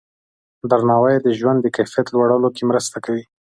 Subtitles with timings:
[0.71, 3.23] درناوی د ژوند د کیفیت لوړولو کې مرسته کوي.